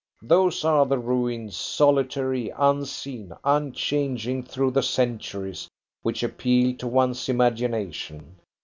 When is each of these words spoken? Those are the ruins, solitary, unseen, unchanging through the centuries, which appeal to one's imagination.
Those 0.23 0.65
are 0.65 0.87
the 0.87 0.97
ruins, 0.97 1.55
solitary, 1.55 2.51
unseen, 2.57 3.33
unchanging 3.43 4.41
through 4.41 4.71
the 4.71 4.81
centuries, 4.81 5.69
which 6.01 6.23
appeal 6.23 6.75
to 6.77 6.87
one's 6.87 7.29
imagination. 7.29 8.39